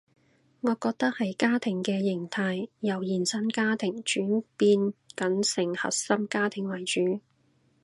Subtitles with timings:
[0.61, 7.21] 我覺得係家庭嘅型態由延伸家庭轉變緊成核心家庭為主